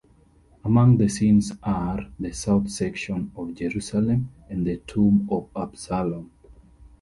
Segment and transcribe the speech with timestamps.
[0.65, 6.31] Among the scenes are: The South section of Jerusalem and the Tomb of Absalom.